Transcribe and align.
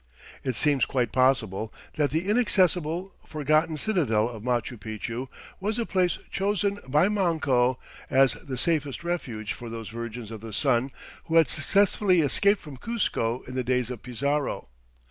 It 0.43 0.55
seems 0.55 0.87
quite 0.87 1.11
possible 1.11 1.71
that 1.93 2.09
the 2.09 2.27
inaccessible, 2.27 3.13
forgotten 3.23 3.77
citadel 3.77 4.27
of 4.29 4.41
Machu 4.41 4.75
Picchu 4.79 5.27
was 5.59 5.77
the 5.77 5.85
place 5.85 6.17
chosen 6.31 6.79
by 6.87 7.07
Manco 7.07 7.77
as 8.09 8.33
the 8.33 8.57
safest 8.57 9.03
refuge 9.03 9.53
for 9.53 9.69
those 9.69 9.89
Virgins 9.89 10.31
of 10.31 10.41
the 10.41 10.53
Sun 10.53 10.89
who 11.25 11.35
had 11.35 11.49
successfully 11.49 12.21
escaped 12.21 12.61
from 12.61 12.77
Cuzco 12.77 13.43
in 13.47 13.53
the 13.53 13.63
days 13.63 13.91
of 13.91 14.01
Pizarro. 14.01 14.69